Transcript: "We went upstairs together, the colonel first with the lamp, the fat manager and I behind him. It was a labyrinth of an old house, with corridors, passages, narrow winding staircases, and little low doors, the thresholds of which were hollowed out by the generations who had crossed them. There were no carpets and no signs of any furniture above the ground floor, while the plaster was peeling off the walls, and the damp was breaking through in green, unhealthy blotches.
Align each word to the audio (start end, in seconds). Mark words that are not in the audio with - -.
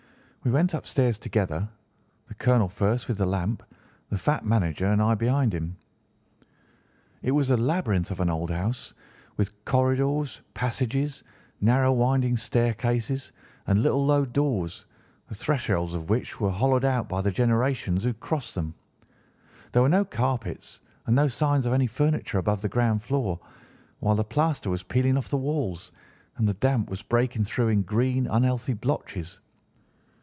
"We 0.43 0.49
went 0.49 0.73
upstairs 0.73 1.19
together, 1.19 1.69
the 2.27 2.33
colonel 2.33 2.67
first 2.67 3.07
with 3.07 3.19
the 3.19 3.27
lamp, 3.27 3.61
the 4.09 4.17
fat 4.17 4.43
manager 4.43 4.87
and 4.87 4.99
I 4.99 5.13
behind 5.13 5.53
him. 5.53 5.77
It 7.21 7.29
was 7.29 7.51
a 7.51 7.57
labyrinth 7.57 8.09
of 8.09 8.19
an 8.21 8.27
old 8.31 8.49
house, 8.49 8.95
with 9.37 9.63
corridors, 9.65 10.41
passages, 10.55 11.23
narrow 11.61 11.93
winding 11.93 12.37
staircases, 12.37 13.31
and 13.67 13.83
little 13.83 14.03
low 14.03 14.25
doors, 14.25 14.85
the 15.29 15.35
thresholds 15.35 15.93
of 15.93 16.09
which 16.09 16.41
were 16.41 16.49
hollowed 16.49 16.85
out 16.85 17.07
by 17.07 17.21
the 17.21 17.29
generations 17.29 18.01
who 18.01 18.09
had 18.09 18.19
crossed 18.19 18.55
them. 18.55 18.73
There 19.73 19.83
were 19.83 19.89
no 19.89 20.03
carpets 20.05 20.81
and 21.05 21.15
no 21.15 21.27
signs 21.27 21.67
of 21.67 21.73
any 21.73 21.85
furniture 21.85 22.39
above 22.39 22.63
the 22.63 22.67
ground 22.67 23.03
floor, 23.03 23.39
while 23.99 24.15
the 24.15 24.23
plaster 24.23 24.71
was 24.71 24.81
peeling 24.81 25.17
off 25.17 25.29
the 25.29 25.37
walls, 25.37 25.91
and 26.37 26.47
the 26.47 26.55
damp 26.55 26.89
was 26.89 27.03
breaking 27.03 27.43
through 27.43 27.67
in 27.67 27.83
green, 27.83 28.25
unhealthy 28.25 28.73
blotches. 28.73 29.39